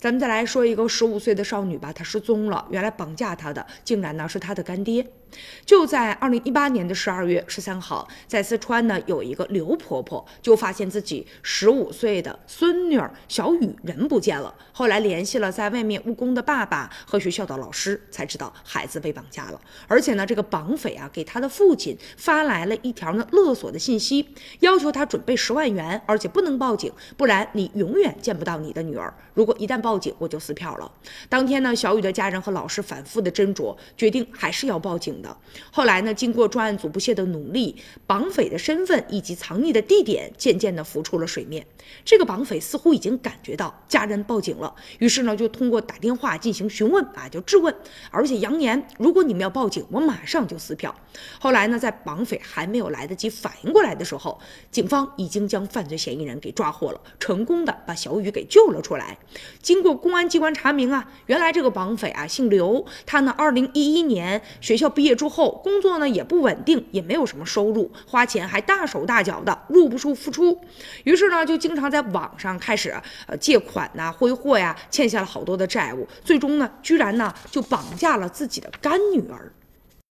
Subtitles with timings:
[0.00, 2.66] 咱们再来说一个十五岁的少女吧，她失踪了。
[2.70, 5.06] 原来绑架她的竟然呢是她的干爹。
[5.64, 14.52] 就在二零一八年的十二月十三号，在四川呢有一个刘婆婆就发现自己十五岁的孙女儿小雨人不见了。
[14.72, 19.60] 后来联系了在外面务工的爸爸和学校的老师，才知道孩子被绑架了。
[19.86, 24.26] 而且呢，这个绑匪啊给他的父亲发来了一条呢勒索的信息，
[24.60, 29.14] 要求他准备十万元，而且不能报警，不然你永远见不到你的女儿。
[29.34, 30.88] 如果一旦报报警，我就撕票了。
[31.28, 35.36] 当天呢，小雨的家人和老师反复的斟酌，决定还是要报警的。
[35.72, 37.74] 后来呢，经过专案组不懈的努力，
[38.06, 41.66] 绑匪的身份以及藏匿的地点渐渐的浮出了水面。
[42.04, 47.74] 这个绑匪似乎已经感觉到家人报警了，于是呢，就通过打电话进行询问啊，就质问，
[48.12, 50.94] 而且扬言，如果你们要报警，我马上就撕票。
[51.40, 54.38] 后来呢，在绑匪还没有来得及反应过来的时候，
[54.70, 59.18] 警方已经将犯罪嫌疑人给抓获了，成功的把小雨给救了出来。
[59.60, 70.60] 经经过公安机关查明啊，原来这个绑匪啊姓刘，他呢二零一一年学校毕业之后，工作呢也不稳定，也没有什么收入，花钱还大手大脚的，入不出付出。
[71.04, 72.94] 于是呢，就经常在网上开始
[73.26, 79.50] 呃借款呐、挥霍呀，欠下了好多的债务，最终呢，居然呢就绑架了自己的干女儿。